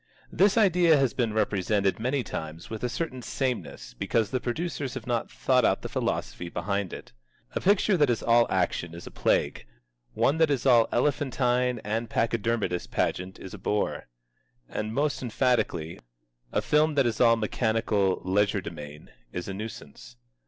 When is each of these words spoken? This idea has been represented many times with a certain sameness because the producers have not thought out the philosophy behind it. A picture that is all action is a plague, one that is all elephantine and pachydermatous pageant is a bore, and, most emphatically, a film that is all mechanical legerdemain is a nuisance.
This 0.31 0.57
idea 0.57 0.97
has 0.97 1.13
been 1.13 1.31
represented 1.31 1.99
many 1.99 2.23
times 2.23 2.71
with 2.71 2.83
a 2.83 2.89
certain 2.89 3.21
sameness 3.21 3.93
because 3.93 4.31
the 4.31 4.39
producers 4.39 4.95
have 4.95 5.05
not 5.05 5.29
thought 5.29 5.63
out 5.63 5.83
the 5.83 5.89
philosophy 5.89 6.49
behind 6.49 6.91
it. 6.91 7.11
A 7.53 7.61
picture 7.61 7.95
that 7.97 8.09
is 8.09 8.23
all 8.23 8.47
action 8.49 8.95
is 8.95 9.05
a 9.05 9.11
plague, 9.11 9.67
one 10.15 10.37
that 10.39 10.49
is 10.49 10.65
all 10.65 10.87
elephantine 10.91 11.79
and 11.83 12.09
pachydermatous 12.09 12.89
pageant 12.89 13.37
is 13.37 13.53
a 13.53 13.59
bore, 13.59 14.07
and, 14.67 14.91
most 14.91 15.21
emphatically, 15.21 15.99
a 16.51 16.63
film 16.63 16.95
that 16.95 17.05
is 17.05 17.21
all 17.21 17.35
mechanical 17.35 18.23
legerdemain 18.25 19.09
is 19.31 19.47
a 19.47 19.53
nuisance. 19.53 20.15